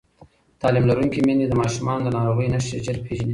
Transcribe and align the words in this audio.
تعلیم 0.61 0.85
لرونکې 0.89 1.19
میندې 1.25 1.45
د 1.47 1.53
ماشومانو 1.61 2.03
د 2.05 2.09
ناروغۍ 2.17 2.47
نښې 2.53 2.77
ژر 2.85 2.97
پېژني 3.05 3.29